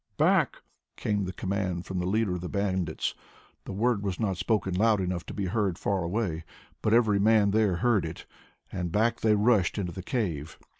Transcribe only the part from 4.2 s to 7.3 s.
spoken loud enough to be heard far away, but every